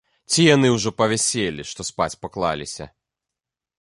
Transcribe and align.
Ці 0.35 0.45
яны 0.55 0.67
ўжо 0.75 0.89
па 1.01 1.05
вяселлі, 1.11 1.63
што 1.73 1.81
спаць 1.91 2.11
паклаліся? 2.25 2.85